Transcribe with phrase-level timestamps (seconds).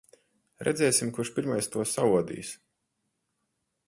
[0.67, 2.55] Redzēsim, kurš pirmais to saodīs.